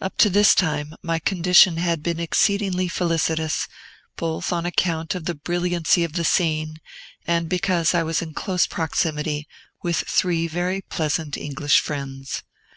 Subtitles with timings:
[0.00, 3.68] Up to this time, my condition had been exceedingly felicitous,
[4.16, 6.78] both on account of the brilliancy of the scene,
[7.28, 9.46] and because I was in close proximity
[9.80, 12.42] with three very pleasant English friends.